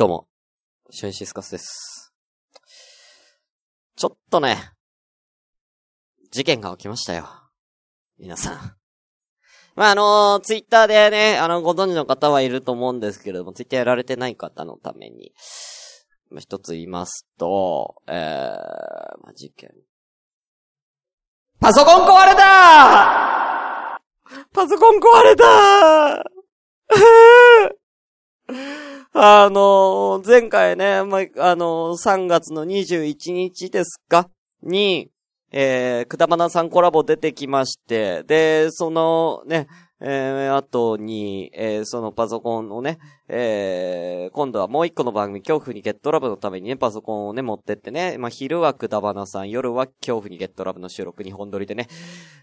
[0.00, 0.28] どうも、
[0.88, 2.14] シュンシスカスです。
[3.96, 4.56] ちょっとね、
[6.32, 7.28] 事件が起きましたよ。
[8.18, 8.54] 皆さん。
[9.76, 15.34] まあ、あのツイッターでね、あの、ご存知の方はいると思うんですけれども、ツイッターやられてない方のために、
[16.30, 19.68] まあ、一つ言いますと、えー、まあ、事件。
[21.60, 24.00] パソコン壊れた
[24.54, 34.28] パソコン壊れたー あの、前回ね、まあ、あの、3月の21日ですか？
[34.62, 35.10] に、
[35.50, 39.66] えー、くだばなさんコラボ出てきまして、で、そのね、
[40.00, 51.88] えー、後に、えー、そのパソコンをね、えー、今度はもう一個の番組、恐怖にゲットラブのためにね、パソコンをね、持ってってね、まあ、昼はくだばなさん、夜は恐怖にゲットラブの収録に本撮りでね、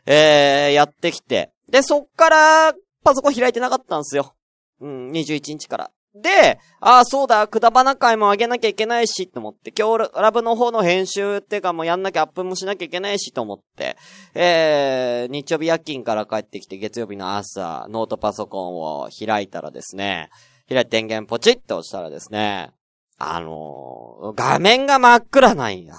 [0.05, 2.73] えー、やってきて、で、そっから、
[3.04, 4.35] パソコン開いてなかったんですよ。
[4.81, 5.91] うん、21日から。
[6.16, 13.98] で、ああ、そうだ、くだばな会も上げなきゃいけないし、と思って、今日ラブの方の編集っていうかもうやんなきゃアップもしなきゃいけないし、と思って、
[14.34, 20.30] えー、日曜日夜勤から帰ってきて、月曜日の朝、ノートパソコンを開いたらですね、
[20.70, 22.71] 開いて電源ポチッと押したらですね、
[23.18, 25.96] あのー、画面が真っ暗なんや。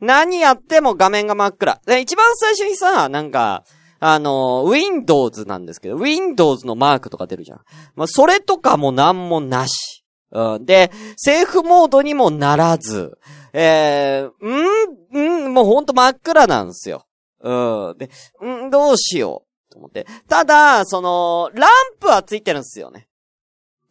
[0.00, 1.80] 何やっても画面が真っ暗。
[1.86, 3.64] で、一番最初にさ、なんか、
[4.06, 7.60] あの、Windows なんですけど、Windows のマークとか出るじゃん。
[7.96, 10.04] まあ、それとかもなんもなし。
[10.30, 10.66] うん。
[10.66, 13.16] で、セーフモードにもならず、
[13.54, 17.06] えー、んんもうほんと真っ暗なんですよ。
[17.40, 17.96] うん。
[17.96, 18.10] で、
[18.44, 19.72] んどうしよう。
[19.72, 20.06] と思って。
[20.28, 23.08] ただ、その、ランプはついてるんですよね。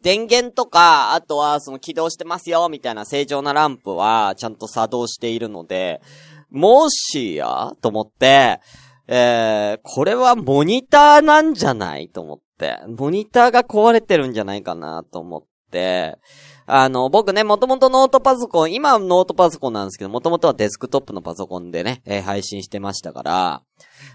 [0.00, 6.00] 電源とか、あとはその起動してますよ、みたいな正常なランプはちゃんと作動しているので、
[6.50, 8.60] もしや、と思って、
[9.06, 12.78] えー、これはモニターなんじゃないと思って。
[12.86, 16.18] モニターが壊れてるんじゃないかなと思って。
[16.66, 23.62] あの、僕ね、もともとノートパソコン、今はノートパソコンなんですけど、もともとはデスクトップのパソコンでね、えー配信してましたから、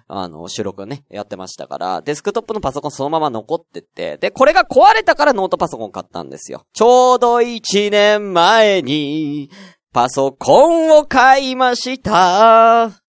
[0.08, 6.64] あの、収録ね、やってましたから、デスクトップのパソコンそのまま残ってて、で、これが壊れたからノートパソコン買ったんですよ。
[6.74, 9.52] ちょうど1年前に、
[9.94, 13.09] パソコンを買いました。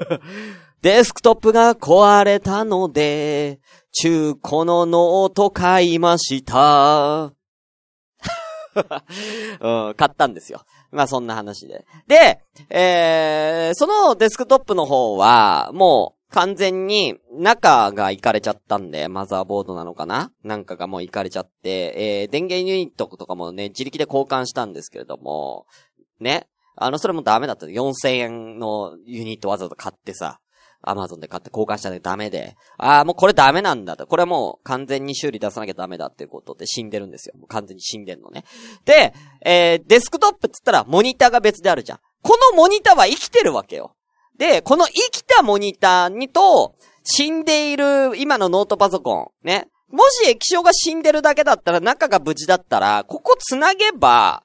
[0.82, 3.60] デスクトップが壊れたので、
[3.92, 7.32] 中古のノート買いました。
[9.60, 10.62] うん、買ったんですよ。
[10.90, 11.84] まあそんな話で。
[12.06, 12.40] で、
[12.70, 20.32] えー、そのデスクトップの方は、もう完全に中がいかれちゃったんで、マザーボードなのかな？
[20.42, 25.66] なんかがもういかれちゃって、えー、電源ユニットとかもね、自力で交換したんですけれども、
[26.20, 26.48] ね。
[26.76, 27.66] あの、それもダメだった。
[27.66, 30.40] 4000円のユニットわざわざ買ってさ、
[30.86, 32.56] アマゾンで買って交換したんでダメで。
[32.76, 34.06] ああ、もうこれダメなんだと。
[34.06, 37.34] これはもう完全に修理出さなきゃダメだっていうことで死んでるんですよ。
[37.38, 38.44] もう完全に死んでんのね。
[38.84, 39.14] で、
[39.44, 41.98] えー、デスクトップっつったらモニターが別であるじゃん。
[42.22, 43.96] このモニターは生きてるわけよ。
[44.36, 46.74] で、この生きたモニターにと、
[47.04, 49.68] 死んでいる今のノートパソコン、ね。
[49.90, 54.42] もし液晶が死んでるだけだったら、中が無事だったら、ここ繋げば、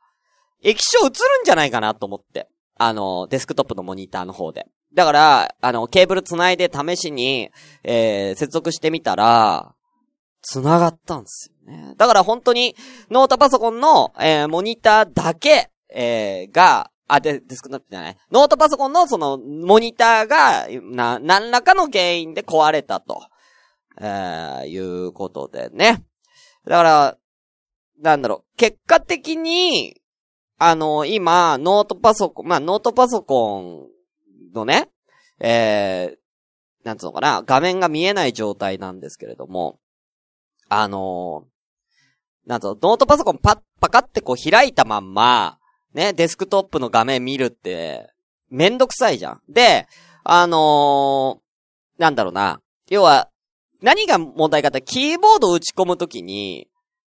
[0.61, 1.13] 液晶映るん
[1.45, 2.47] じゃないかなと思って。
[2.75, 4.65] あの、デスクトップのモニターの方で。
[4.93, 7.51] だから、あの、ケーブル繋いで試しに、
[7.83, 9.75] えー、接続してみたら、
[10.41, 11.95] 繋がったんですよね。
[11.97, 12.75] だから本当に、
[13.11, 18.17] ノートパソコンの、えー、モニターだけ、えー、が、あ、で、デスクトップじゃない。
[18.31, 23.21] ノートパソコンのその、モニターが、な、何らかの原因で壊れたと。
[23.99, 26.03] えー、いうことでね。
[26.65, 27.17] だから、
[28.01, 29.98] なんだろう、結果的に、
[30.59, 33.87] あの、今、ノートパソコン、まあ、ノートパソコン
[34.53, 34.89] のね、
[35.39, 39.79] えー、なんつうのかな、画面が見えない状態なんですけれども、
[40.67, 41.45] あの
[42.45, 45.57] なんつうの、ノートパソコンパッ、パカってこう開いたまんま、
[45.93, 48.11] ね、デスクトップの画面見るって、
[48.49, 49.41] めんどくさいじゃん。
[49.49, 49.87] で、
[50.23, 51.49] あのー
[51.99, 53.29] なんだろうな、要は、
[53.81, 56.67] 何が問題かって、キーボード打ち込むときに、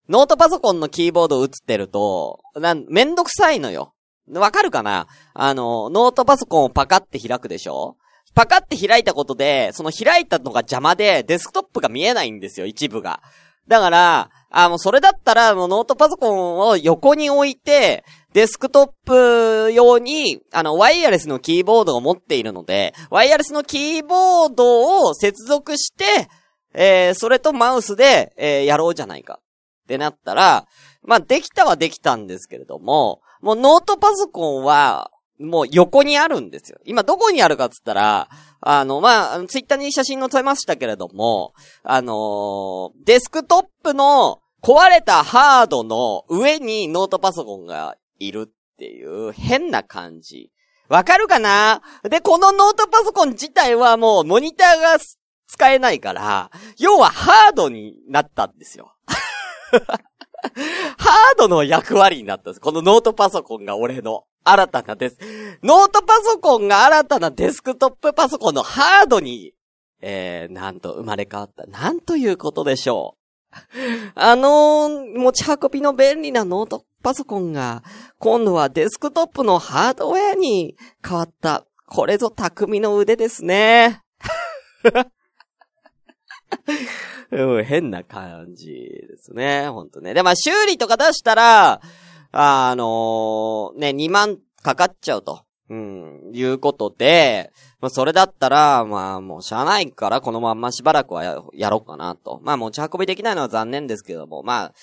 [0.10, 3.94] ノートパソコンのキーボードを打ってると、なん、めんどくさいのよ。
[4.32, 5.08] わかるかな？
[5.36, 7.96] あの、ノートパソコンをパカって開くでしょ？
[8.34, 13.22] パカって開いたことで、その開いたのが邪魔で、デスクトップが見えないんですよ、一部が。
[13.68, 18.04] だから、あ、もうそれだったら、もうノートパソコンを横に置いて、
[18.34, 26.30] デスクトップ用に、あの、ワイヤレスのキーボードを持っているので、ワイヤレスのキーボードを接続して、
[26.74, 29.40] えー、それとマウスで、えー、やろうじゃないか。
[29.90, 30.68] ってなったら、
[31.02, 35.10] まあ、できたはできたんですけれども、もうノートパソコンは、
[35.40, 36.78] もう横にあるんですよ。
[36.86, 38.30] 今どこにあるかっつったら、
[38.62, 50.52] あの、まあ、ツイッターに写真載せましたけれども、あのーデスクトップの壊れたハードの上にノートパソコンがいるっていう変な感じ。
[50.90, 51.82] わかるかな？
[52.04, 54.98] で、このノートパソコン自体はもうモニターが
[55.48, 58.94] 使えないから、要はハードになったんですよ。
[60.98, 62.62] ハードの役割になったんです。
[62.62, 65.18] このノートパソコンが俺の新たなです。
[65.64, 69.54] ノートパソコンが新たなデスクトップパソコンのハードに、
[70.02, 71.66] えー、なんと生まれ変わった。
[71.68, 73.20] なんということでしょう。
[74.16, 77.84] あのー、持ち運びの便利なノートパソコンが、
[78.18, 80.76] 今度はデスクトップのハードウェアに
[81.06, 81.66] 変わった。
[81.86, 84.04] これぞ匠の腕ですね。
[87.32, 89.70] うん、変な感じですね。
[89.70, 90.14] ほんとね。
[90.14, 91.82] で、まあ、修理とか出したら、
[92.32, 95.44] あのー、ね、2万かかっちゃうと。
[95.70, 102.40] うん、いうことで、まあ、それだったら、まあ、もうしゃあないから、このまんましばらくはややろうかなと。
[102.44, 104.74] まあ、持ち運びできないのは残念ですけども、まあ、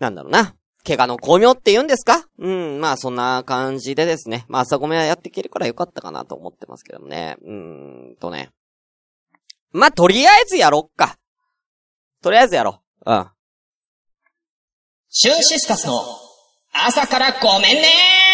[0.00, 0.56] なんだろうな。
[0.84, 2.28] 怪我の巧妙って言うんですか？
[2.38, 4.44] うん、まあそんな感じでですね。
[4.48, 7.36] まあ朝ごめはやっていけるからよかったかなと思ってますけどもね。
[7.42, 7.52] うー
[8.12, 8.50] んとね。
[9.76, 11.18] まあとりあえずやろっか。
[12.22, 13.12] とりあえずやろう。
[13.12, 13.26] うん。
[15.10, 16.02] シュンシスカスの
[16.72, 18.25] 朝からごめんねー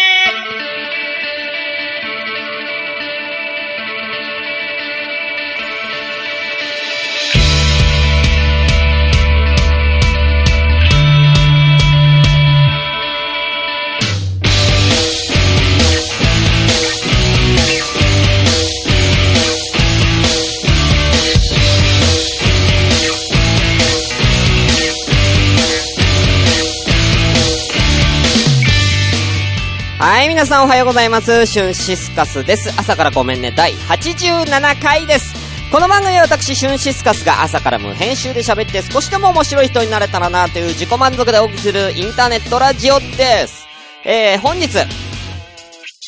[30.05, 31.45] はい、皆さんおはようございます。
[31.45, 32.77] シュンシスカスです。
[32.77, 35.33] 朝からごめんね、第87回です。
[35.71, 43.65] この番組は私、シュンシスカスが朝から無編集で喋って少しでも面白い人になれたらなという自己満足でお送りするインターネットラジオです。
[44.03, 44.65] えー、本日、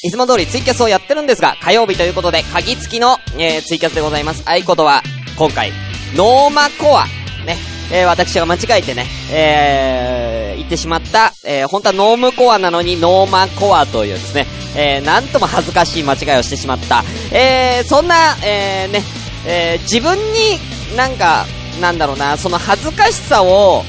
[0.03, 4.43] いつも通りツイキャスをやってるんですが、火曜日ということで、鍵付きの、えー、ツイキャスでございます。
[4.45, 5.03] 合言葉、
[5.37, 5.71] 今回、
[6.17, 7.05] ノーマコア、
[7.45, 7.55] ね、
[7.93, 17.03] えー、私が間違えてね、えー、言ってしまった、えー、本当はノームコアなのにノーマコアというですね、えー、なんとも恥ずかしい間違いをしてしまった。
[17.31, 19.03] えー、そんな、えー、ね、
[19.47, 20.59] えー、自分に
[20.95, 21.45] なんか、
[21.81, 23.83] なんだろうな、その恥ずかしさを、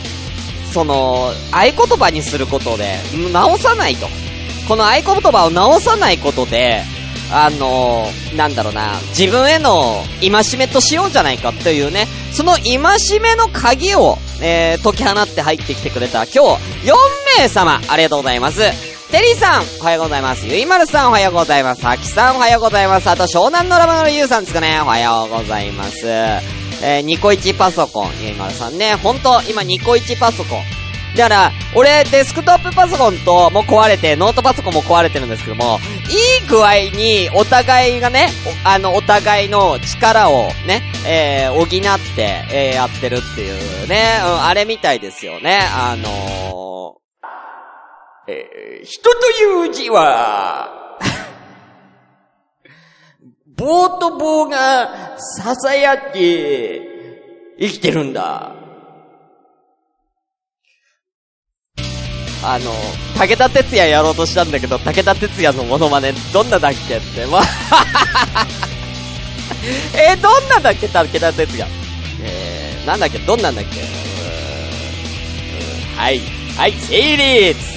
[0.73, 2.99] その、合言葉にすることで、
[3.33, 4.09] 直さないと。
[4.69, 6.83] この合言葉を直さないことで、
[7.33, 16.39] あのー、なんだろうな、自分への戒めとしようじゃないかというね、その戒めの鍵を、えー、解き放って入ってきてくれた今日、
[16.89, 16.95] 4
[17.39, 18.61] 名様、ありがとうございます。
[19.11, 20.47] テリーさん、おはようございます。
[20.47, 21.81] ゆいまるさん、おはようございます。
[21.81, 23.09] さきさん、おはようございます。
[23.09, 24.81] あと、湘南のラバのゆうさんですかね。
[24.83, 26.07] おはようございます。
[26.07, 28.95] えー、ニコイチパソコン、ゆいまるさんね。
[28.95, 30.86] ほんと、今、ニコイチパソコン。
[31.17, 35.79] だから、俺、デスクトップパソコンとも壊れて、ノートパソコンも壊れてるんですけども、
[36.11, 38.29] いい具合に、お互いがね、
[38.65, 45.59] あの、お互いの力をね、えー、補って、えー、やってるっていうね、うん、あれみたいですよね。
[45.75, 50.99] あのー、えー、人という字は、
[53.57, 55.43] 棒と棒が支
[55.75, 56.83] え合って
[57.59, 58.56] 生きてるんだ。
[62.49, 62.73] あの、
[63.19, 67.43] 武田鉄矢やろうとしたんだけど、武田鉄矢のモノマネ、どんなだっけって、まあ
[69.93, 71.67] えー、どんなだっけ武田鉄矢。
[72.23, 73.81] えー、なんだっけどんなんだっけ。
[76.01, 76.21] はい。
[76.57, 77.77] はい、成立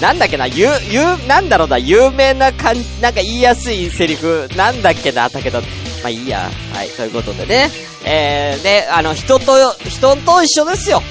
[0.00, 5.62] なんだっけな、ゆ、ゆ、なんだろうな、有名なかん、なんか言いやすいセリフ、なんだっけな、武田、
[6.02, 6.50] まあいいや。
[6.72, 7.70] はい、ということでね。
[8.04, 11.02] えー、で、あの、人と、人と一緒ですよ。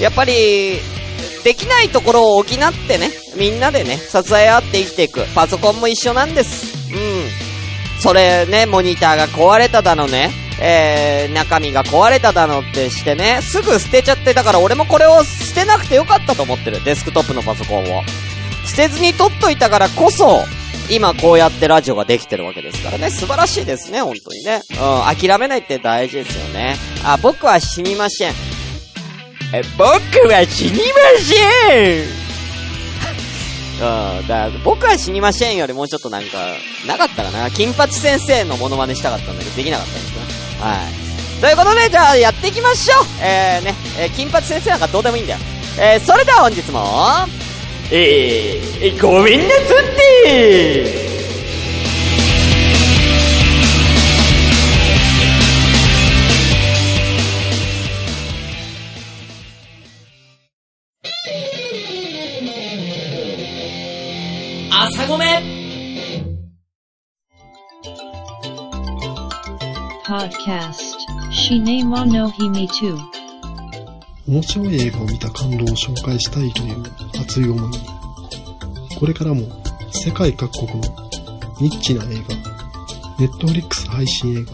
[0.00, 0.80] やっぱり、
[1.44, 2.46] できないところを補っ
[2.86, 5.24] てね、みんなでね、支え合って生きていく。
[5.34, 6.92] パソコンも一緒なんです。
[6.92, 8.00] うん。
[8.00, 16.82] それね、モニターが壊れただのね、えー、中身が壊れただのってしてね、すぐ捨てちゃって、だから俺もこれを捨てなくてよかったと思ってる。
[16.84, 18.02] デスクトップのパソコンを。
[18.66, 20.44] 捨てずに取っといたからこそ、
[20.90, 23.10] 今こうやってラジオができてるわけですからね。
[23.10, 24.62] 素晴らしいですね、本当にね。
[24.70, 26.76] うん、諦めないって大事ですよね。
[27.04, 28.32] あ、僕は死にません。
[29.52, 29.88] え、僕
[30.28, 30.82] は死にま
[31.20, 32.28] せん
[34.20, 36.38] うん、だ僕は死にませんよりもうちょっとなんか、
[36.86, 37.50] なかったかな。
[37.50, 40.18] 金八先生のモノマネしたかったんだけど、できなかったんですね。
[40.60, 41.40] はい。
[41.40, 45.38] ということで、じゃあやっていきましょうえーね、えー、金八先生なんかどうでもいいんだよ。
[45.78, 47.28] えー、それでは本日も、
[47.90, 50.84] えー、ごめんなさって
[64.70, 65.24] 朝ごめ
[70.06, 73.17] ポッドキャスト、シネマの秘密。
[74.28, 76.82] 面白い映画を見た感動を紹介したいという
[77.18, 77.78] 熱い思いに、
[79.00, 79.40] これからも
[79.90, 80.80] 世界各国の
[81.62, 82.12] ニッチな映画、
[83.18, 84.52] ネットフリックス配信映画、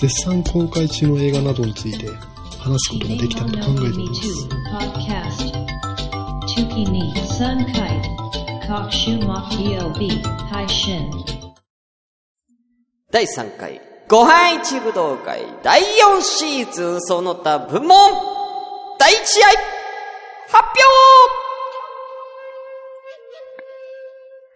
[0.00, 2.08] 絶賛公開中の映画などについて
[2.58, 4.48] 話すことができたらと考えております。
[13.12, 18.31] 第3回、ご飯一武道会第4シーズンその他部門
[19.02, 19.48] 第1試合
[20.46, 20.62] 発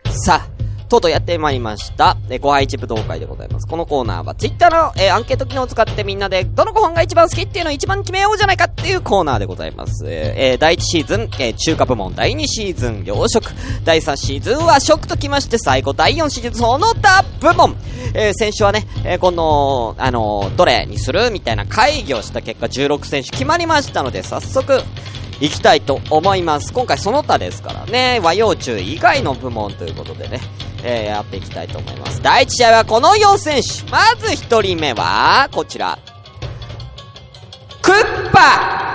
[0.05, 0.17] 表！
[0.25, 2.17] さあ、とうとうやってまいりました。
[2.29, 3.67] えー、ご飯一武道会でございます。
[3.67, 10.05] このコーナーは、ツイッターの、えーアンケート機能を使ってみんなで、どのご飯が一番好きっていうのを一番決めようじゃないかっていうコーナーでございます。
[10.07, 13.53] えー第1シーズン、え中華部門、第2シーズン、洋食、
[13.85, 17.77] 第3シーズンは食ときまして、最後、第4シーズン、その他部門。
[18.15, 24.83] えー先週はね、えこの、あのーどれにするみたいな会議をした結果、16選手決まりましたので、早速、
[25.41, 26.73] 行きたいと思います。
[26.73, 30.41] 今回その他ですからね、和洋中以外の部門ということでね、
[30.83, 32.23] えーやっていきたいと思います。
[32.23, 33.91] 第1試合はこの4選手。
[33.91, 35.99] まず1人目は、こちら。
[37.83, 38.95] クッパ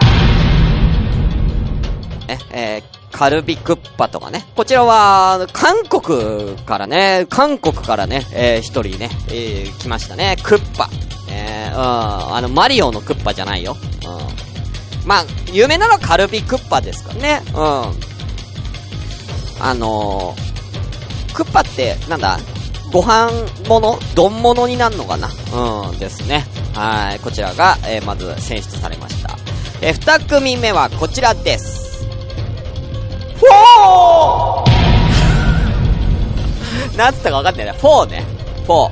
[2.28, 4.46] え、えーカルビクッパとかね。
[4.56, 10.38] こちらは、韓国からね、韓国からね、えー一人ね、えー来ましたね。
[10.42, 10.90] クッパ。
[11.30, 13.76] えー、うん、あの、マリオのクッパじゃないよ。
[14.08, 14.41] うん。
[15.05, 17.41] まあ、有名なのはカルビクッパですかね。
[17.50, 17.53] うん。
[19.63, 22.38] あのー、クッパって、なんだ
[22.91, 23.31] ご飯
[23.70, 26.46] 物丼物になるのかなうんですね。
[26.74, 27.20] はい。
[27.20, 29.38] こちらが、えーまず選出されました。
[29.81, 32.05] えー二組目はこちらです。
[33.36, 34.72] フォー
[36.98, 37.72] なんつったか分かんないね。
[37.79, 38.25] フォーね。
[38.65, 38.91] フォー。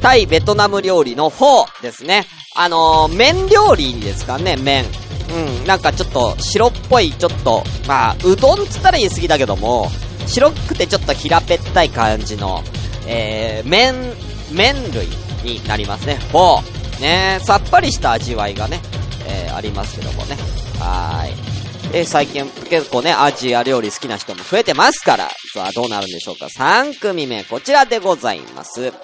[0.00, 2.26] タイベトナム料理のフォーですね。
[2.56, 4.84] あのー、麺料理ですかね、麺。
[5.30, 9.88] うん、なんかちょっと白っぽい、ちょっと、まあ、うどんつったら言い過ぎだけども、
[10.26, 12.62] 白くてちょっと平べったい感じの、
[13.06, 13.94] えー、麺、
[14.52, 15.08] 麺類
[15.44, 16.16] になりますね。
[16.30, 16.78] フォー。
[17.00, 18.80] ねさっぱりした味わいがね、
[19.26, 20.36] えー、ありますけどもね。
[20.78, 21.32] はーい。
[21.92, 26.46] えー最近結構ね、アジア料理好きな人も増えてますから、さあどうなるんでしょうか。
[26.46, 28.92] 3組目、こちらでございます。
[28.92, 29.02] タコ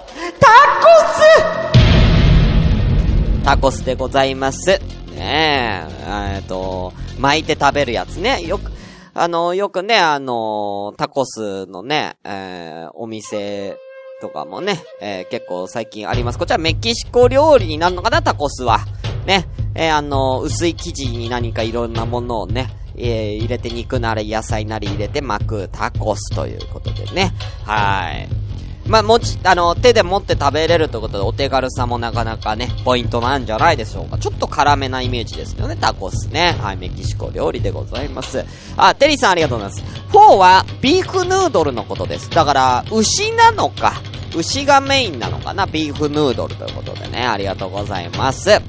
[3.41, 4.79] スタコスでございます。
[5.15, 8.41] ねえ、えっと、巻いて食べるやつね。
[8.45, 8.71] よく、
[9.13, 13.75] あの、よくね、あの、タコスのね、えーお店
[14.21, 16.37] とかもね、えー結構最近あります。
[16.39, 18.79] こちらメキシコ料理になるのかな、タコスは。
[19.25, 27.33] ね、えーあの、薄い生地に何かいろんなものをね、えー入れて肉なり野菜なり入れて巻くタコスということでね。
[27.65, 28.44] はい。
[28.87, 34.17] まあ、もち、あの、手で持って食べれるということで、お手軽さもなかなかね、ポイントなんじゃないでしょうか。
[34.17, 36.55] ちょっと辛めなイメージですよね、タコスね。
[36.61, 38.45] はい、メキシコ料理でございます。
[38.77, 40.01] あ、テリーさんありがとうございます。
[40.11, 42.29] 4は、ビーフヌードルのことです。
[42.29, 43.93] だから、牛なのか、
[44.35, 48.61] 牛がメインなのかな、ビーフヌードルということでね、ありがとうございます。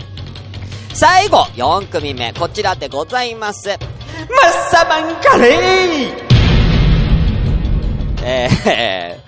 [0.94, 3.68] 最後、4組目、こちらでございます。
[3.68, 3.78] マッ
[4.70, 6.26] サマンカレー
[8.28, 9.25] えー、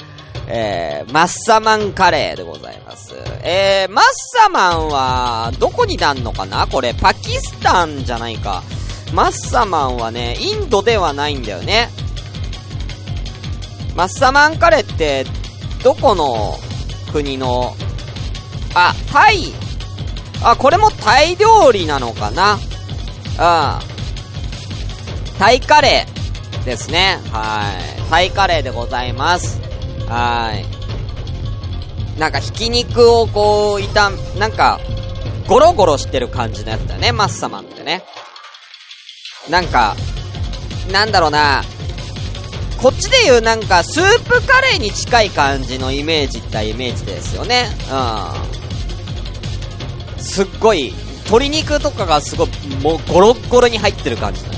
[0.51, 3.15] えー、マッサマンカレーでございます。
[3.43, 4.05] えー、マッ
[4.43, 6.67] サマンは、どこになんのかな？
[6.67, 8.63] これ、パキスタンじゃないか。
[9.13, 11.91] マッサマンはね、インドではないんだよね。
[13.95, 15.27] マッサマンカレーって、
[15.85, 16.59] どこの
[17.13, 17.77] 国の、
[18.75, 19.53] あ、タイ。
[20.43, 22.55] あ、これもタイ料理なのかな？
[22.55, 22.59] うん。
[25.39, 27.19] タイカレーですね。
[27.31, 28.11] はい。
[28.11, 29.68] タイカレーでございます。
[30.09, 32.19] はい。
[32.19, 34.81] なんか、ひき肉をこう、炒ん、なんか、
[35.47, 38.03] ゴロゴロしてる感じのやつだよね、マッサマンってね。
[39.49, 39.97] なんか、
[40.91, 41.63] なんだろうな、
[42.81, 47.67] こっちで言うなんか、スープカレーに近い感じのイメージったイメージですよね。
[47.91, 47.95] う
[50.21, 50.23] ん。
[50.23, 52.49] すっごい、鶏肉とかがすごい、
[52.83, 54.58] もうゴロッゴロに入ってる感じなんで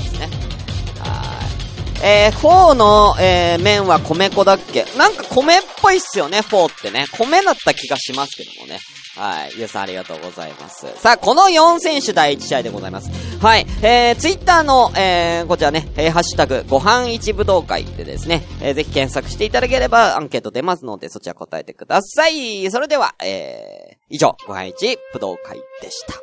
[2.03, 4.85] えー、フォーの、えー、麺は米粉だっけ？
[4.97, 7.05] なんか米っぽいっすよね、フォーってね。
[7.17, 8.79] 米だった気がしますけどもね。
[9.15, 9.51] はい。
[9.57, 10.87] ゆうさんありがとうございます。
[10.97, 13.09] さあ、この4選手第1試合でございます。
[13.39, 13.65] はい。
[13.81, 22.71] えー、ツイッターの、えー、こちらね、えー、ハッシュタグ、ご飯一武道会でですね、えー、ぜひ検索していただければアンケート出ますので、そちら答えてください。
[22.71, 26.13] それでは、えー、以上、ご飯一武道会でした。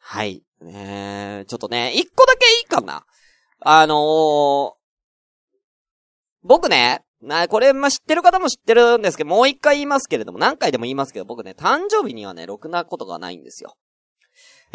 [0.00, 0.43] はい。
[0.64, 3.04] ねーちょっとね、一個だけいいかな。
[3.60, 4.72] あのー、
[6.42, 13.76] 僕ね、な、これ、ま、知ってる方も知ってるんですけど、もう一回言いますけれども、何回でも言いますけど、僕ね、誕生日にはね、ろくなことがないんですよ。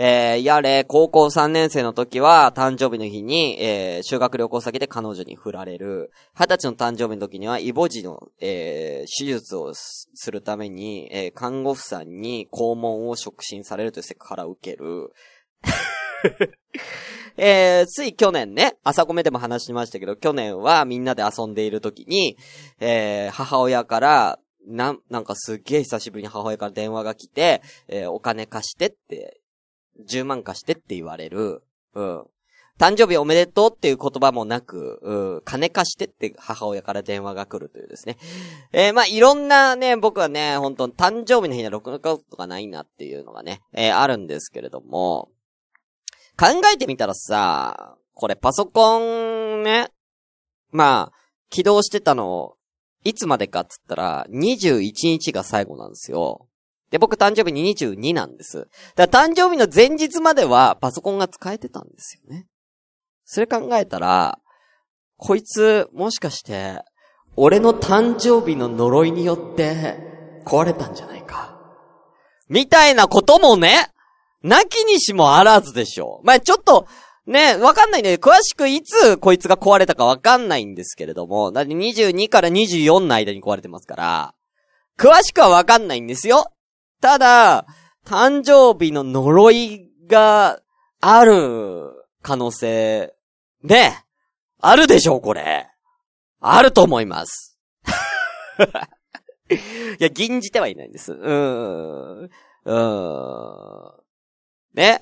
[0.01, 6.11] えー、やれ、高校3年生の時は、誕生日の日に、えー、修学旅行先で彼女に振られる。
[6.33, 15.11] 二十歳の誕生日の時には、イボ痔の、えー、手術をするために、えー、看護婦さんに肛門を触診されるというセクハラを受ける。
[17.37, 22.37] えー、つい去年ね、朝コメでも話しましたけど、去年はみんなで遊んでいる時に、
[22.79, 29.39] えー、母親から、なん、なんかすっげえ久しぶりに母親から電話が来て、えーお金貸してって、
[30.07, 31.63] 10万貸してって言われる。
[31.95, 32.23] うん。
[32.77, 38.17] 誕生日おめでとうっていう言葉もなく、うん、金貸してって母親から電話が来るというですね。
[38.71, 45.29] えーまあ、いろんなね、僕はね、本当誕生日の日にはろくなことがないなっていうのがね、えーあるんですけれども、
[46.39, 49.89] 考えてみたらさ、これパソコンね、
[50.71, 51.11] まあ、
[51.49, 52.53] 起動してたの、
[53.03, 56.47] いつまでかっつったら、21日が最後なんですよ。
[56.91, 58.69] で、僕誕生日に22なんです。
[58.95, 62.47] だから誕生日の前日まではパソコンが使えてたんですよね。
[63.25, 64.39] それ考えたら、
[65.17, 66.79] こいつ、もしかして、
[67.35, 69.97] 俺の誕生日の呪いによって、
[70.45, 71.59] 壊れたんじゃないか。
[72.47, 73.89] みたいなこともね、
[74.43, 76.25] なきにしもあらずでしょう。
[76.25, 76.87] まあ、ちょっと、
[77.25, 78.13] ね、わかんないね。
[78.13, 84.33] 詳しくいつこいつが壊れたかわかんないんですけれども、だって22から24の間に壊れてますから、
[84.97, 86.51] 詳しくはわかんないんですよ。
[87.01, 87.65] ただ、
[88.05, 90.59] 誕生日の呪いが
[91.01, 91.91] ある
[92.21, 93.13] 可能性、
[93.63, 94.03] ね、
[94.59, 95.67] あるでしょう、これ。
[96.41, 97.57] あると思います。
[99.99, 101.13] いや、銀じてはいないんです。
[101.13, 102.23] うーん。
[102.23, 103.98] うーん。
[104.79, 105.01] ね。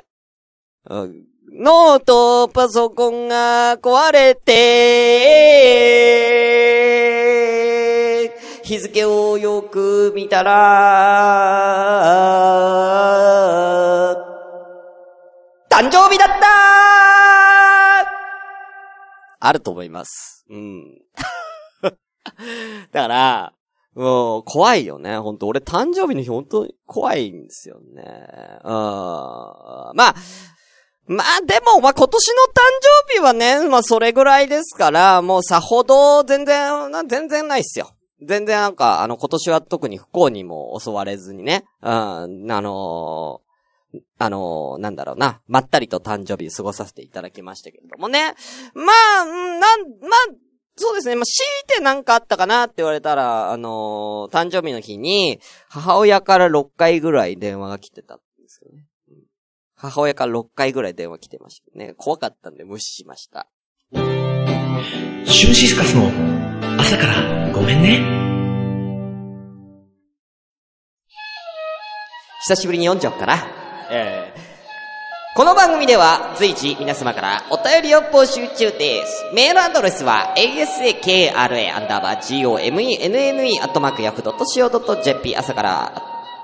[0.89, 4.47] ノート、パソコンが壊れて、
[8.63, 10.55] 日付をよく見たら、
[15.69, 16.47] 誕生日だった
[19.39, 20.43] あると思います。
[20.49, 20.97] うん。
[22.91, 23.53] だから、
[23.97, 25.17] もう、怖いよね。
[25.17, 28.03] 本当俺誕生日の日本当に怖いんですよね。
[28.63, 28.71] うん。
[28.71, 30.15] まあ、
[31.07, 32.59] まあでも、まあ今年の誕
[33.09, 37.89] 生日はね、まあそれぐらいですから、もうさほど全然、な全然ないっすよ。
[38.21, 42.27] 全然なんか、あの今年は特に不幸にも襲われずにね、うん、あ
[42.61, 43.47] のー
[44.19, 48.35] あのーなんだろうな、まったりと誕生日過ごさせていただきましたけれどもね。
[48.73, 48.83] ま
[49.21, 50.46] あ、なん、まあ、
[50.79, 51.15] そうですね。
[51.15, 58.85] まあ、強いてなんかあったかなって言われたら、あのー誕生日の日に、母親から6回ぐらい電話が来てたんですよね。
[59.09, 59.17] うん
[59.75, 61.93] 母親から6回ぐらい電話来てましたね。
[61.97, 63.47] 怖かったんで無視しました。
[63.93, 66.11] シュンシスカスの
[66.79, 67.99] 朝からごめんね。
[72.41, 73.35] 久しぶりに読んじゃおうかな。
[73.91, 74.46] えー
[75.37, 79.23] この番組では随時皆様からお便りを募集中です。
[79.35, 85.99] メールアドレスは asakra アンダーバー gomenne アットマークヤフー .co.jp 朝から、ア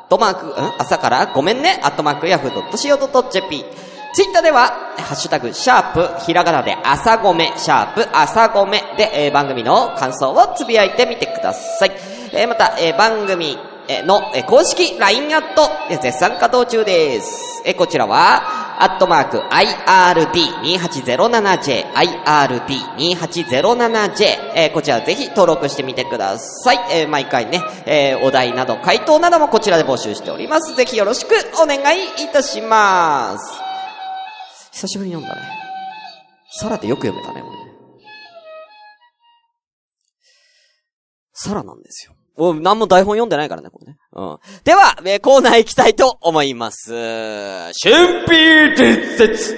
[0.05, 3.65] ットマーク、ん朝からごめんねアットマークヤフー .co.jp
[4.13, 11.91] ツイッターでは、ハッシュタグ、シャープ、ひらがなで朝ごめ、シャープ、朝ごめで、えー番組の感想をつぶやいてみてください。
[12.31, 17.63] えーまた、えー番組、えーの、えー公式 LINE アット、えー絶賛稼働中です。
[17.65, 24.23] えーこちらは、アットマーク、IRD2807J、IRD2807J、
[24.55, 26.77] えーこちらぜひ登録してみてください。
[26.91, 30.75] えー毎回ね、えーお題など、回答などもこちらで募集しております。
[30.75, 31.31] ぜひよろしく
[31.61, 33.45] お願いいたします。
[34.71, 35.47] 久しぶりに読んだね。
[36.51, 37.57] サラってよく読めたね、俺ね。
[41.33, 42.13] サラなんですよ。
[42.35, 43.97] お、何も台本読んでないからね、これね。
[44.13, 44.37] うん。
[44.63, 46.91] では、えーコーナー行きたいと思います。
[46.93, 49.57] 春辟伝説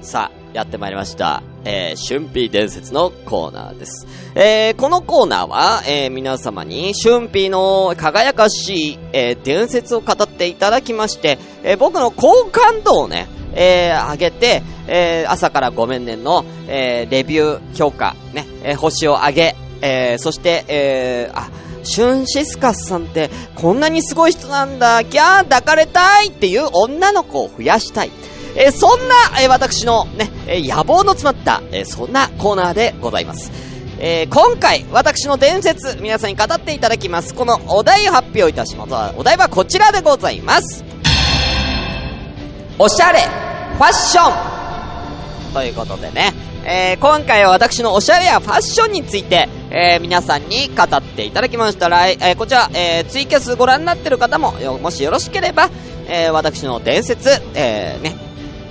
[0.00, 1.42] さあ、やってまいりました。
[1.64, 4.06] えー、春辟伝説のコーナーです。
[4.34, 21.48] えー、このコーナーは、えー、皆様に春辟の輝かしい、えー、伝説を語っていただきまして、えー、僕の好感度をね、えー、上げて、えー、朝からごめんねの、えー、レビュー、評価、ね、えー、星を上げ、えー、そして、えー、あ、
[21.82, 28.10] シュンシスカスさんって、こんなにすごい人なんだ、ギャー抱かれたいっていう女の子を増やしたい。
[28.56, 33.50] えーそんな、えー私のね、え野望の詰まった、えそんなコーナーでございます。
[33.98, 37.34] えー今回、私の伝説、皆さんに語っていただきます。
[37.34, 39.14] このお題を発表いたします。
[39.16, 40.84] お題はこちらでございます。
[42.78, 44.30] おしゃれ、ファッショ
[45.50, 46.32] ンということでね、
[46.72, 55.68] えー、今回は私のおしゃれやファッションについて、えー、皆さんに語っていただきましたら、えー、こちら、えー、ツイキャスご覧になってる方も、もしよろしければ、
[56.06, 58.14] えー、私の伝説、えー、ね、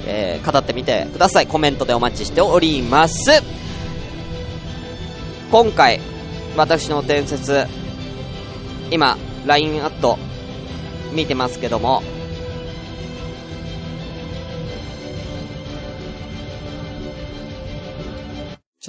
[0.08, 1.48] えー、語ってみてください。
[1.48, 3.32] コメントでお待ちしております。
[5.52, 6.00] 今回、
[6.56, 7.68] 私の伝説、
[8.92, 10.18] 今、LINE アット、
[11.12, 12.02] 見てますけども、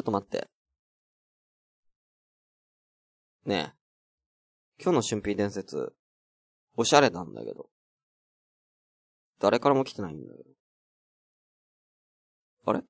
[0.01, 0.49] ちょっと待って。
[3.45, 4.83] ねえ。
[4.83, 5.93] 今日の春辟伝説、
[6.75, 7.69] おしゃれなんだけど。
[9.41, 10.49] 誰からも来てないんだけど。
[12.65, 12.81] あれ？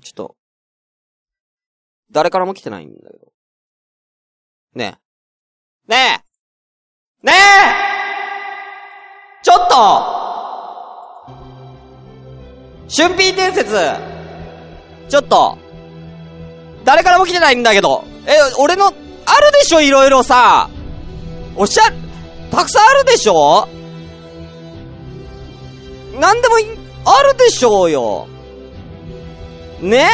[0.00, 0.36] ちょっと、
[2.10, 3.30] 誰からも来てないんだけど。
[4.74, 4.98] ね
[5.86, 5.92] え。
[5.92, 6.24] ね
[7.22, 7.36] えねえ
[9.42, 9.74] ちょっと
[12.88, 13.74] 春辟伝説
[15.08, 15.58] ちょっと
[16.84, 18.04] 誰からも来てないんだけど。
[18.26, 18.94] え、俺の、ある
[19.52, 20.68] でしょいろいろさ。
[21.56, 21.84] おっしゃ、
[22.50, 23.68] たくさんあるでしょ
[26.18, 26.56] なんでも
[27.04, 28.26] あるでしょうよ。
[29.80, 30.08] ね？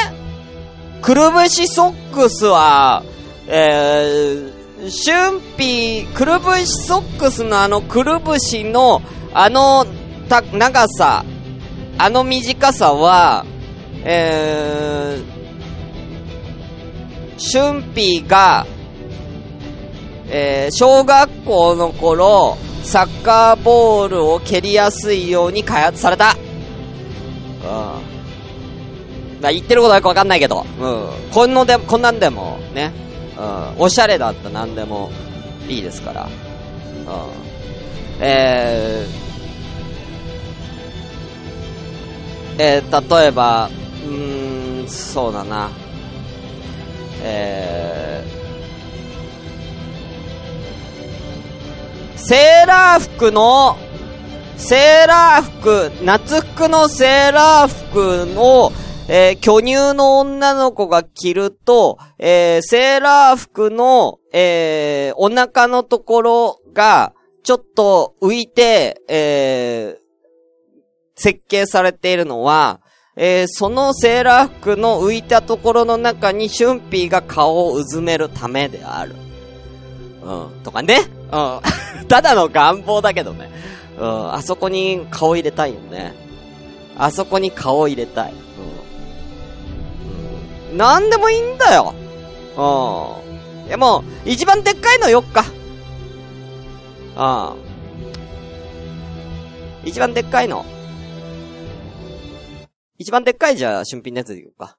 [1.03, 3.03] くるぶしソックスは、
[3.47, 9.03] えー、春辟、くるぶしソックスのあのくるぶしの、
[9.33, 9.87] あの、
[10.29, 11.25] た、長さ、
[11.99, 13.45] あの短さは、
[14.05, 15.38] えー、
[17.39, 18.67] 春辟が、
[20.29, 26.37] えー、小学校の頃、サッカーボールを蹴りやすいように開発された。
[27.63, 29.41] うん。
[29.41, 31.09] だ言ってることはよくわかんないけど、うん。
[31.33, 32.93] こんので、こんなんでも、ね。
[33.39, 33.83] うん。
[33.83, 35.11] おしゃれだったなんでも
[35.69, 36.25] いいですから。
[36.25, 36.31] うん。
[38.21, 43.71] えー、えー、例えば、
[44.05, 45.71] うーん、そうだな。
[47.23, 53.77] えー、セーラー服の、
[54.57, 58.73] セーラー服、夏服のセーラー服の、
[59.09, 69.99] えー、巨乳の女の子が着ると、えー、セーラー服の、えー、お腹のところが、ちょっと浮いて、えー、
[71.15, 72.81] 設計されているのは、
[73.21, 79.17] えー、そのセーラー服の浮いたところの中にシュンピーが顔をうずめるためである。
[80.23, 80.63] うん。
[80.63, 81.01] とかね。
[81.33, 81.61] うん。
[82.07, 83.51] ただの願望だけどね。
[83.99, 84.35] うん。
[84.35, 86.15] あそこに顔入れたいよね。
[86.97, 88.33] あそこに顔入れたい。
[88.33, 88.35] う
[90.75, 91.95] んなんでもいいんだよ。
[92.57, 93.67] うん。
[93.67, 95.45] いやも、一番でっかいのよっか。
[97.17, 97.21] う
[99.87, 99.89] ん。
[99.89, 100.65] 一番でっかいの。
[102.99, 104.77] 一番でっかいじゃあ、春辟伝説でいこうか。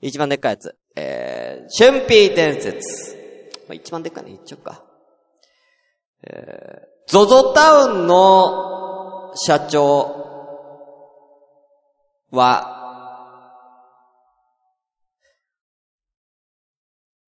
[0.00, 0.74] 一番でっかいやつ。
[0.96, 3.14] えー、春辟伝説。
[3.68, 4.82] まあ、一番でっかいの言っちゃおうか。
[6.26, 10.22] えー、ゾゾタウンの社長
[12.30, 12.78] は、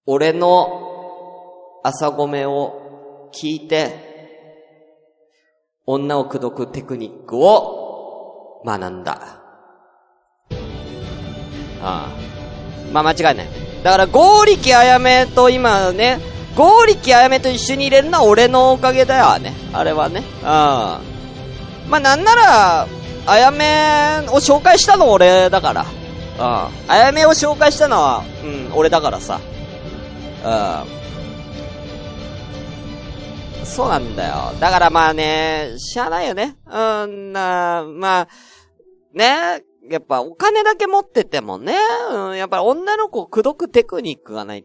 [0.07, 4.15] 俺の朝ごめを聞いて、
[5.85, 9.44] 女を口説くテクニックを学んだ。
[11.85, 12.09] あ。
[12.93, 13.49] まあ間違いない。
[13.83, 16.21] だから、ゴーリキあやめと今ね、
[16.57, 19.55] ゴーリキあやめと一緒に入れるのは俺のおかげだよね。
[19.73, 20.23] あれはね。
[20.41, 20.45] うん。
[20.45, 21.01] ま
[21.93, 22.87] あなんなら、
[23.27, 25.83] あやめを紹介したの俺だから。
[25.83, 26.91] うん。
[26.91, 29.41] あやめを紹介したのは、うん、俺だからさ。
[30.45, 30.49] う
[33.65, 33.67] ん。
[33.67, 34.53] そうなんだよ。
[34.61, 36.57] だからまあね、しゃあないよね。
[36.71, 38.29] うん、な、まあ、
[39.15, 41.77] ね、やっぱお金だけ持っててもね、
[42.11, 44.65] うん、やっぱり女の子を口説くテクニックがない。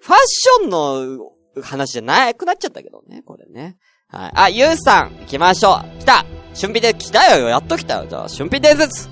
[0.00, 3.76] ファッションの話じゃなくなっちゃったけどね、これね。
[4.08, 4.32] はい。
[4.34, 6.00] あ、ゆうさん、行きましょう。
[6.00, 8.06] 来た春辟で来たよ、やっと来たよ。
[8.08, 9.08] じゃあ、春辟伝説。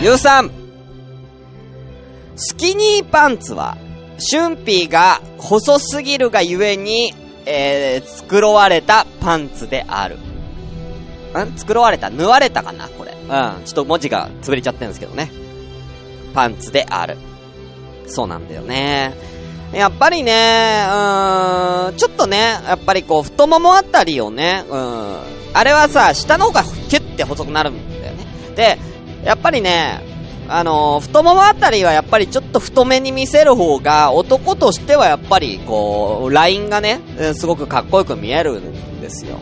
[0.00, 0.50] ゆうさん。
[2.36, 3.76] スキニーパンツは、
[4.30, 7.14] 春辟が細すぎるがゆえに、
[7.46, 10.16] えー、作われたパンツである。
[10.16, 11.56] ん？
[11.56, 12.10] 作われた？
[12.10, 12.88] 縫われたかな？
[12.88, 13.14] これ。
[13.30, 13.64] うん。
[13.64, 15.30] ちょっと文字が潰れちゃってるんですけどね。
[16.34, 17.16] パンツである。
[18.06, 19.14] そうなんだよね。
[19.72, 20.32] やっぱりね、
[20.88, 25.16] うーん、ちょっとね、やっぱりこう、太ももあたりをね、うん。
[25.52, 28.26] あれはさ、下の方がキュッて細くなるんだよね。
[28.56, 28.78] で、
[29.24, 30.00] やっぱりね、
[30.48, 37.00] あのー、太ももあたりはやっぱりちょっと太めに見せる方が、男としてはやっぱり、こう、ラインがね、
[37.34, 39.38] すごくかっこよく見えるんですよ。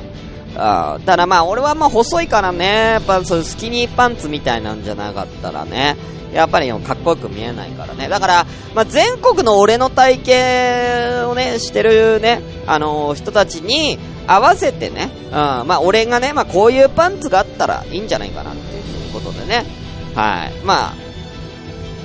[0.58, 5.96] あただまあ、俺はまあ細いからね、やっぱそうスキニーパンツみたいなんじゃなかったらね、
[6.32, 8.08] やっぱりかっこよく見えないからね。
[8.08, 19.64] だから、まあ、全国の俺の体型をね、してるね、あのー、人たちに合わせてね、うん、まあ、俺がね、まあ、こういうパンツがあったらいいんじゃないかなっていうことでね、
[20.14, 20.52] はい。
[20.64, 20.92] ま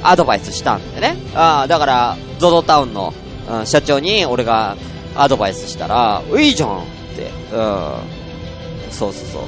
[0.03, 1.17] あ、アドバイスしたんでね。
[1.35, 3.13] ああ、だから、ゾゾタウンの、
[3.49, 4.77] うん、社長に俺が
[5.15, 6.81] アドバイスしたら、いいじゃんっ
[7.15, 8.22] て、うん。
[8.93, 9.43] そうそうそう。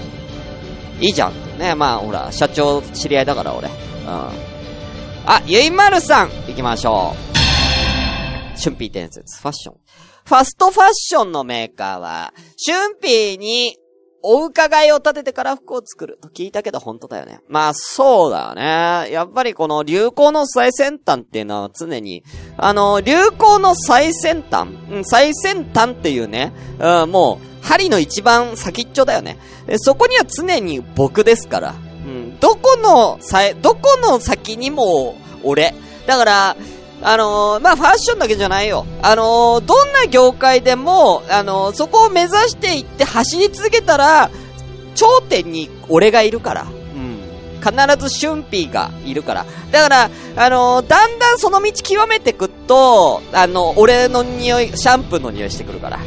[0.99, 1.75] いいじゃんね。
[1.75, 3.67] まあ、ほら、社長知り合いだから俺。
[3.67, 3.75] うん。
[4.07, 7.35] あ、ゆいまるさん行きましょう。
[8.61, 9.75] 春ー伝説、ファッション。
[10.25, 12.33] ファストファッションのメーカーは、
[12.65, 13.77] 春ーに
[14.27, 17.41] お伺いを立ててから服を作ると聞いたけど本当だよね。
[17.47, 19.11] まあそうだよね。
[19.11, 22.23] やっぱりこの流行の最先端っていうのは常に、
[22.57, 29.37] あの、流行の最先端、うん、最先端っていうね、うん、もう、針の一番先っちょだよね。
[29.77, 31.75] そこには常に僕ですから。
[32.05, 35.73] うん、どこの、さどこの先にも、俺。
[36.05, 36.55] だから、
[37.01, 38.85] あのー、まあ、ファッションだけじゃないよ。
[39.01, 44.29] あのー、どんな業界でも、あのー、そこを目指していって走り続けたら、
[44.93, 46.61] 頂点に俺がいるから。
[46.63, 47.19] うん。
[47.61, 49.45] 必ずシュンピーがいるから。
[49.71, 55.99] だから、あのだんだんその道極めてくと、あの、俺の匂い、シャンプーの匂いしてくるから。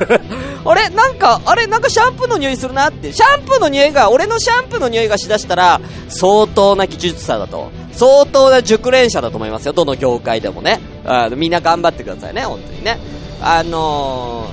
[0.64, 3.12] あれなんか、あれなんかシャンプーの匂いするなって。
[3.12, 7.70] シャンプーの匂いが、俺のシャンプーの匂いがしだしたら、相当な技術者だと。
[7.92, 9.72] 相当な熟練者だと思いますよ。
[9.72, 10.80] どの業界でもね。
[11.04, 12.98] あみんな頑張ってくださいね、本当にね。
[13.42, 14.46] あの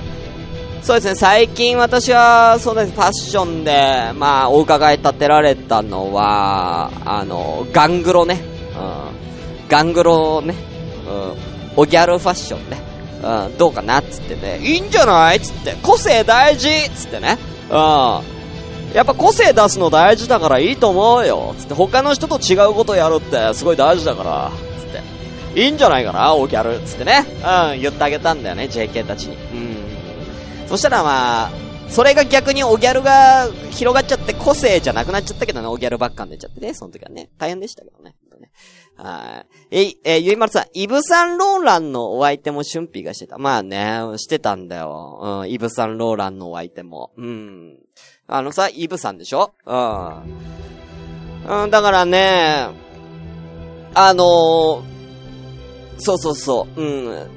[0.82, 8.40] ー、そうですね、最近私は、そうです、ファッションで、まあ、お伺い立てられたのは、あの、ガングロね。
[8.76, 9.68] うん。
[9.68, 10.54] ガングロね。
[11.06, 11.48] うん。
[11.76, 12.87] おギャルファッションね。
[13.22, 15.40] うん、どうかなっつってね、いいんじゃない？
[15.40, 17.38] つって、個性大事っつってね。
[17.68, 17.74] うん。
[18.94, 21.54] やっぱ個性出すの大事だからいいと思うよ。
[21.58, 24.50] つって、他の人と違うことやるってすごい大事だから。
[24.80, 25.60] つって。
[25.60, 26.78] いいんじゃないかな、オギャル。
[26.86, 27.24] つってね。
[27.72, 29.36] うん、言ってあげたんだよね、JK たちに。
[29.36, 29.38] う
[30.64, 30.68] ん。
[30.68, 31.50] そしたらまあ、
[31.88, 37.30] それが逆にオギャルが広がっちゃって個性じゃなくなっちゃったけどね、オギャルばっかん出ちゃってね、その時はね。
[37.38, 38.14] 大変でしたけどね。
[38.98, 39.86] はい。
[40.04, 43.38] え、えゆいまるさん、イブサンローランのお相手も春辟がしてた。
[43.38, 45.40] まあね、してたんだよ。
[45.42, 47.12] うん、イブサンローランのお相手も。
[47.16, 47.78] うん。
[48.26, 49.52] あのさ、イブさんでしょ？
[49.66, 51.62] うん。
[51.64, 52.68] うん、だからね、
[53.94, 54.82] あのー、
[56.00, 56.84] そうそうそう、う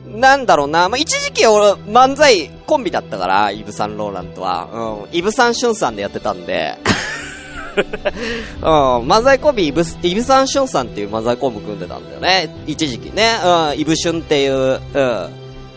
[0.08, 0.20] ん。
[0.20, 0.90] なんだろうな。
[0.90, 5.06] まあ、一時期俺、漫才コンビだったから、イブサンローランとは。
[5.08, 5.16] うん。
[5.16, 6.78] イブサンシュンさんでやってたんで。
[7.76, 8.64] うん、
[9.08, 12.54] 漫才コンビイブス、イブサンシュンさんっていう漫才コンビ組んでたんだよね。
[12.68, 13.38] 一時期ね。
[13.44, 15.30] うん、イブシュンっていう、うん。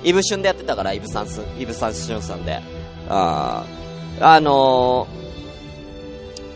[0.04, 2.60] イブシュンでやってたから、イブサンス、イブサンシュンさんで。
[3.08, 3.64] あ
[4.20, 5.06] あの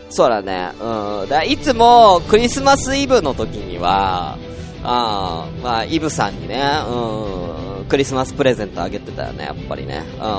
[0.09, 0.71] ー、そうだね。
[0.79, 1.29] うん。
[1.29, 4.37] だいつも、クリスマスイブの時には、
[4.83, 10.03] あまあ、イブさんにね、うん、クリスマスプレゼントあげてたよね、やっぱりね。
[10.19, 10.29] うん。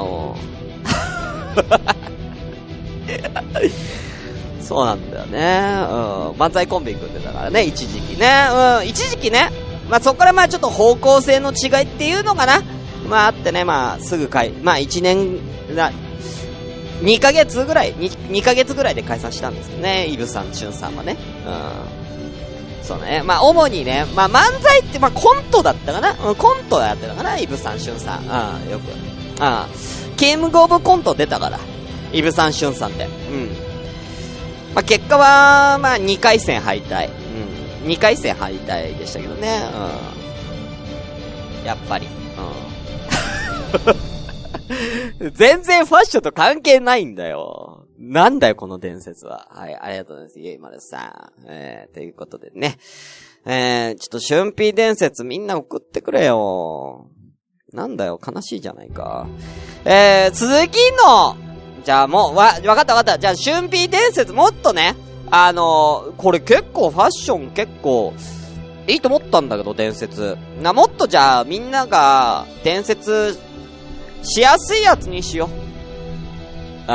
[4.71, 5.39] そうなんだよね。
[5.91, 5.95] う
[6.29, 6.31] ん。
[6.39, 8.47] 漫才コンビ組んでたからね、一時期ね。
[8.79, 9.51] うん、一時期ね。
[9.89, 12.63] まあ、そっからまあちょっと方向性の違いっていうのかな。
[13.09, 15.41] まああってね、まあすぐ解、まあ一年、
[15.75, 15.91] な、
[17.03, 21.17] 2ヶ月ぐらい2、2ヶ月ぐらいで解散したんですけどね、イブさん、チュンさんはね。
[21.45, 22.87] うん。
[22.87, 23.25] そうね。
[23.25, 26.15] まあ主にね、まあ漫才ってまあコントだったかな。
[26.29, 28.21] うん、コントやってたかな、イブさん、シュンさん。
[28.21, 28.93] うん、よく。
[28.93, 30.17] うん。
[30.17, 31.59] キングオブコント出たから。
[32.13, 33.07] イブさん、シュンさんって。
[33.07, 33.70] うん。
[34.75, 37.09] まあ、結果は、まあ、2回戦敗退。
[37.09, 37.89] うん。
[37.89, 39.63] 2回戦敗退でしたけどね。
[41.61, 41.67] うん。
[41.67, 42.07] やっぱり。
[45.21, 45.31] うん。
[45.35, 47.87] 全然ファッションと関係ないんだよ。
[47.99, 49.49] なんだよ、この伝説は。
[49.51, 50.41] はい、ありがとうございます。
[50.41, 51.45] ゆいまるさん。
[51.49, 52.79] えー、ということでね。
[53.45, 57.11] えー、ちょっと、春辟伝説みんな送ってくれよ。
[57.73, 59.27] なんだよ、悲しいじゃないか。
[59.85, 61.37] えー、続きの、
[61.91, 63.19] じゃあもう、わ、わかったわかった。
[63.19, 64.95] じゃあ、春辟伝説もっとね、
[65.29, 68.15] あのー、これ結構ファッション結構、
[68.87, 70.39] いいと思ったんだけど、伝説。
[70.63, 73.37] な、もっとじゃあ、みんなが、伝説、
[74.23, 75.51] しやすいやつにしよ
[76.89, 76.93] う。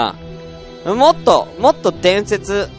[0.88, 0.98] うん。
[0.98, 2.70] もっと、もっと伝説、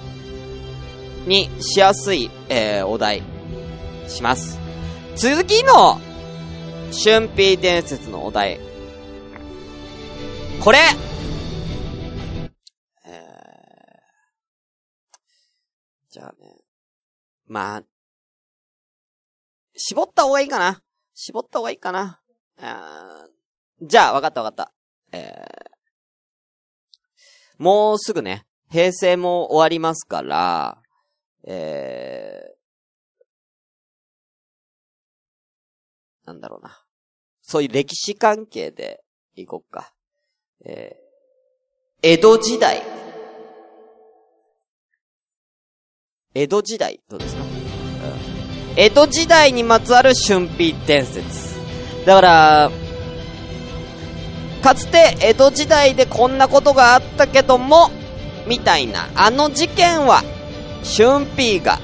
[1.26, 3.22] にしやすい、えー、お題、
[4.08, 4.58] します。
[5.16, 6.00] 次の、
[7.04, 8.58] 春辟伝説のお題。
[10.60, 10.78] これ
[17.46, 17.82] まあ、
[19.76, 20.82] 絞った方がいいかな。
[21.14, 22.20] 絞った方がいいかな。
[22.58, 23.26] あ
[23.80, 24.72] じゃあ、わかったわかった。
[25.12, 30.78] えー、もうすぐね、平成も終わりますから、
[31.44, 36.82] えー、なんだろうな。
[37.42, 39.04] そういう歴史関係で
[39.36, 39.92] いこっか。
[40.64, 42.95] えー、江戸時代。
[46.36, 47.48] 江戸時代、どうですか、うん、
[48.76, 51.56] 江戸時代にまつわる春辟伝説。
[52.04, 52.70] だから、
[54.62, 57.90] かつて江戸時代でこんなことがあったけども、
[58.46, 60.22] みたいな、あの事件は、
[60.84, 61.78] 春辟が、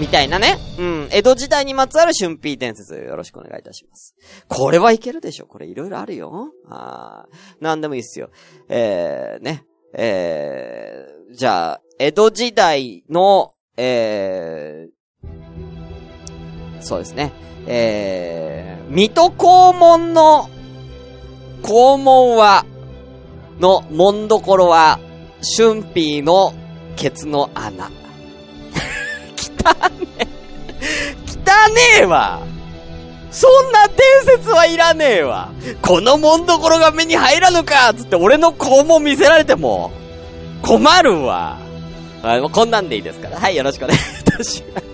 [0.00, 0.58] みたいなね。
[0.76, 1.08] うん。
[1.12, 4.16] 江戸時代にまつわる春辟伝説よろしくお願いいたします。
[4.48, 6.52] これはいけるでしょこれいろいろあるよ。
[6.68, 7.26] あ
[7.60, 8.30] なんでもいいっすよ。
[8.68, 9.64] えー、ね。
[9.94, 17.32] えー、じゃあ、江戸時代の、えー、そうですね。
[17.66, 20.48] えー、水戸黄門の
[21.62, 22.64] 黄門は、
[23.60, 24.98] の門どころは、
[25.42, 26.54] 春辟の
[26.96, 27.90] ケツの穴。
[29.36, 30.28] 汚ね
[31.26, 32.40] 汚ねえわ
[33.30, 35.50] そんな伝説はいらねえわ
[35.82, 39.92] この門どころが目に入らぬかつって俺の肛門見せられても、
[40.62, 41.58] 困るわ。
[42.22, 43.38] あもうこんなんでいいですから。
[43.38, 44.86] はい、よろしくお願いいたします。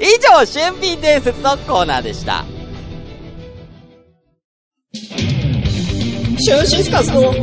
[0.00, 2.44] 以上、春品伝説のコーナーでした。
[6.38, 7.34] シュンシスカスの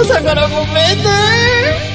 [0.00, 1.93] 朝からごめんね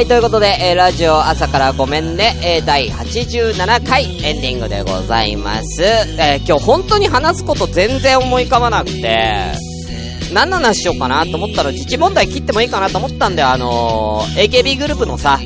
[0.00, 5.82] はい、ということで、えー、ラジオ朝からごめんね、えー、第87回エンディングでございます。
[5.82, 9.52] えー、今日本当に話すこと全然思い浮かばなくて、
[10.32, 15.38] 何の話しようかなと思ったら、自治問題切ってもいいかなと思ったんで、あのー、AKB グループのさ、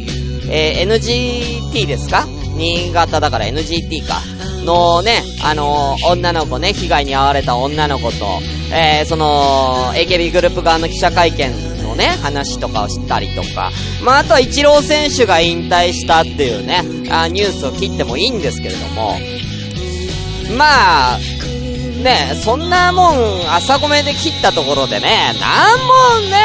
[0.49, 2.25] えー、NGT ですか？
[2.57, 4.21] 新潟だから NGT か。
[4.65, 8.39] のね、あのー、女の子ね、被害に遭われた女の子と、
[8.73, 13.71] えー、その、AKB グループ側の記者会見ね、話とかをしたりとか、
[14.03, 19.17] まあ、あとはイチロー選手が引退したっていうね、あニュースを切ってもいいんですけれども、
[20.57, 21.19] まあ、
[22.03, 26.37] ね、そんなもん、朝ごめで切ったところでね、なんもんね、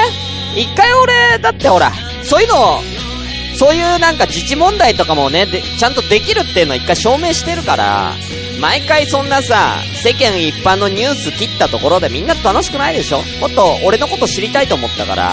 [0.56, 1.92] 一回俺、だってほら、
[2.24, 2.82] そういうの、
[3.58, 8.14] そういうなんか自治問題とかもね、で、ちゃんとできるっていうのを一回証明してるから、
[8.60, 13.22] 毎回そんなさ、世間一般のニュース切ったところでみんな楽しくないでしょ？
[13.40, 15.32] もっと俺のこと知りたいと思ったから、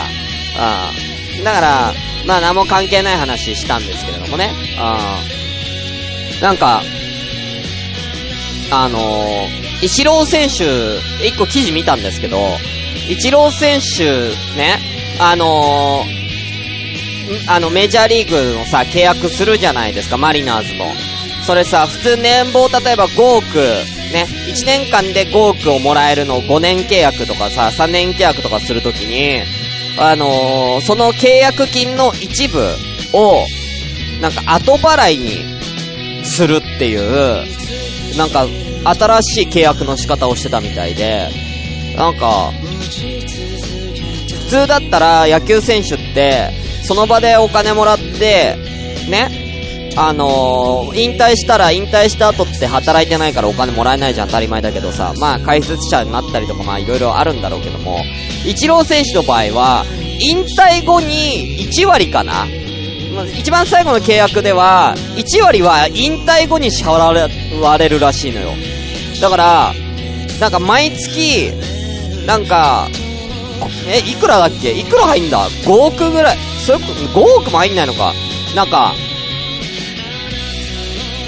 [1.38, 1.44] うん。
[1.44, 1.94] だから、
[2.26, 6.40] まあ何も関係ない話したんですけれどもね、うん。
[6.40, 6.82] なんか、
[8.70, 12.58] あのー、イチロー選手、一個記事見たんですけど、
[13.08, 14.78] イチロー選手ね、
[15.20, 20.86] あのー、あの、メジャーリーグのさ、契約するじゃないですか、マリナーズの。
[21.46, 23.44] それさ、普通年俸例えば5億、
[24.12, 29.42] ね、1年間で5億をもらえるのを5年契約とかさ、3年契約とかするときに、
[29.98, 32.58] あのー、その契約金の一部
[33.12, 33.46] を、
[34.20, 37.46] なんか後払いにするっていう、
[38.16, 38.46] なんか、
[38.84, 41.28] 新しい契約の仕方をしてたみたいで、
[41.96, 42.52] なんか、
[44.44, 46.50] 普通だったら野球選手って、
[46.82, 48.56] その場でお金もらって、
[49.08, 49.45] ね、
[49.98, 58.00] あのー、引退したら引退した後って働いてないからお金もらえないじゃん当たり前だけどさ、まあ解説者になったりとかまあいろいろあるんだろうけども、
[58.44, 59.84] イチロー選手の場合は、
[60.20, 62.46] 引退後に1割かな
[63.38, 68.50] 一番最後の契約では、1割は引退後に支払われるらしいのよ。
[69.20, 69.72] だから、
[70.40, 71.50] なんか毎月、
[72.26, 72.88] なんか、
[73.88, 74.72] え、いくらだっけ？
[74.72, 76.36] いくら入んだ ?5 億ぐらい。
[76.66, 78.12] それ、5億も入んないのか。
[78.54, 78.94] なんか、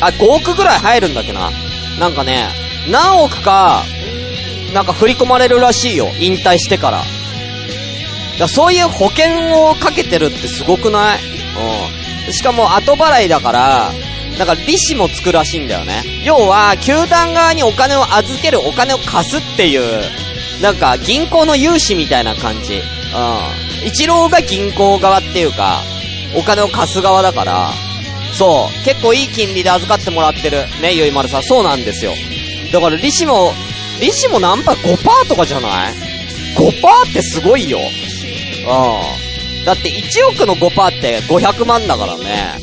[0.00, 1.50] あ、5億ぐらい入るんだっけな。
[1.98, 2.48] なんかね、
[2.90, 3.84] 何億か、
[4.72, 6.08] なんか振り込まれるらしいよ。
[6.20, 7.02] 引退してから。
[8.38, 11.18] だそういう保険をかけてるってすごくない？
[12.26, 12.32] うん。
[12.32, 13.90] しかも後払いだから、
[14.38, 16.04] なんか利子もつくらしいんだよね。
[16.24, 20.04] 要は、球団側にお金を預けるお金を貸すっていう、
[20.62, 22.74] なんか、銀行の融資みたいな感じ。
[22.74, 22.82] うん。
[23.86, 25.82] 一郎が銀行側っていうか、
[26.36, 27.72] お金を貸す側だから、
[28.32, 30.64] そう、結構いい金利で預かってもらってる。
[30.80, 31.42] ね、ゆいまるさん。
[31.42, 32.12] そうなんですよ。
[32.72, 33.52] だから利子も、
[34.00, 35.94] 利子も何パー ?5% とかじゃない
[36.56, 37.78] ?5% ってすごいよ。
[37.78, 39.64] うん。
[39.64, 42.58] だって1億の5%って500万だからね。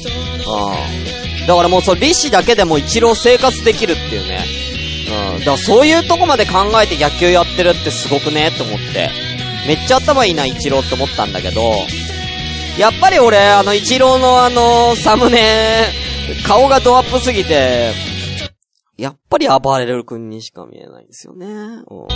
[0.46, 1.48] うん。
[1.48, 4.46] だからもうその利子だけでも一郎生活できるっていうね。
[5.34, 5.40] うん。
[5.40, 8.48] だからそういうとこまで考えて野球やってるってすごくね？
[8.48, 9.10] って思って。
[9.68, 11.74] めっちゃ頭いいな、イチローって思ったんだけど、
[12.78, 15.88] やっぱり俺、あの、イチローのあの、サムネ、
[16.46, 17.94] 顔がドアップすぎて、
[18.98, 21.46] やっぱり暴れる君にしか見えないんですよね。
[21.46, 22.08] うん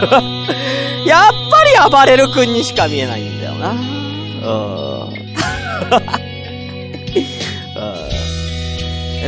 [1.04, 3.74] やっぱり暴れる君にしか見えないんだよな。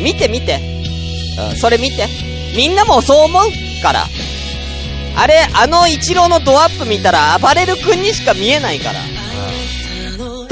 [0.00, 0.58] 見て見て。
[1.50, 2.06] うんそれ見て。
[2.56, 4.06] みんなもそう思うから。
[5.16, 9.11] あれ、あの一郎のドアップ見たら暴れる君にしか見えないから。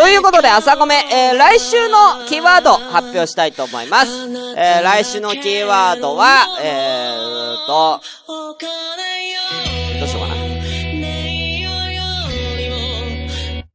[0.00, 4.10] ということで、朝ごめ、えー、来週のキーワード発表したいと思います。
[4.56, 10.36] えー、来週のキーワードは、えーと、どうしようかな。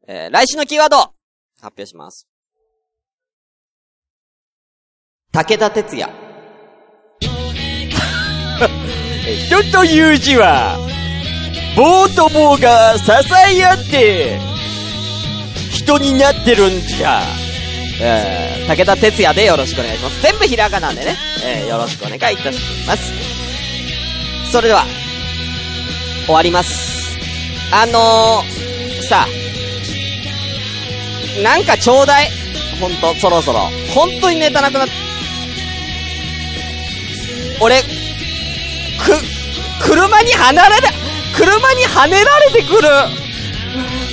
[0.08, 1.14] えー、来週のキーワード、発
[1.62, 2.28] 表します。
[5.32, 6.10] 武田鉄矢。
[9.46, 10.76] 人という字は、
[11.78, 13.12] 棒と棒が支
[13.60, 14.55] え合って、
[15.76, 17.22] 人になってるんじゃ。
[18.02, 20.22] えー、武田鉄矢でよろしくお願いします。
[20.22, 21.16] 全部ひらがなでね、
[21.46, 23.14] えー、よろしくお願いいたします。
[24.52, 24.86] それでは、
[26.26, 27.18] 終わります。
[27.72, 29.28] あのー、さあ、
[31.42, 32.30] なんかちょうだい。
[32.80, 33.60] ほんと、そろそろ。
[33.94, 34.88] ほんとにネタなくなっ、
[37.60, 37.88] 俺、く、
[39.82, 40.76] 車に離れ、
[41.36, 42.88] 車に跳ねられてくる。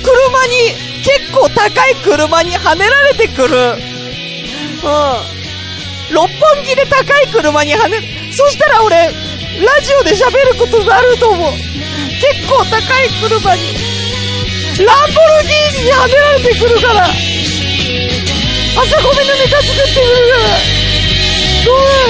[0.03, 3.55] 車に、結構高い車にはねられてくる。
[3.57, 3.77] うん。
[6.13, 7.99] 六本木で高い車にはね、
[8.31, 9.11] そしたら俺、ラ
[9.81, 11.51] ジオで喋ることになると思う。
[11.51, 13.61] 結構高い車に、
[14.85, 17.07] ランボルギーニにはねられてくるから。
[18.75, 20.57] 朝ごめんのネタ作ってくるから。
[21.65, 22.03] どう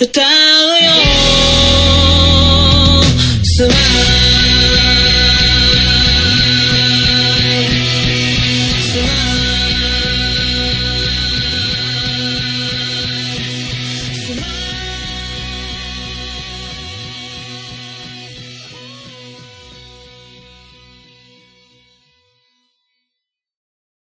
[0.00, 0.90] 歌うよ。